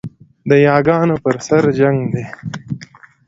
د 0.49 0.51
یاګانو 0.67 1.15
پر 1.23 1.35
سر 1.47 1.63
جنګ 1.79 1.97
دی 2.13 2.23